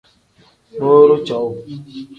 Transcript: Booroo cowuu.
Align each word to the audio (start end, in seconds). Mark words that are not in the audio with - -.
Booroo 0.79 1.19
cowuu. 1.27 1.55